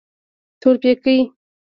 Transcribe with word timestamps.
تورپيکۍ. 0.61 1.17